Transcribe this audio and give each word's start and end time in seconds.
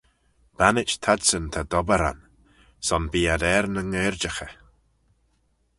Bannit 0.57 0.91
t'adsyn 1.03 1.45
ta 1.53 1.61
dobberan: 1.71 2.19
son 2.87 3.03
bee 3.11 3.29
ad 3.33 3.43
er 3.55 3.65
nyn 3.73 3.93
gherjaghey. 3.95 4.53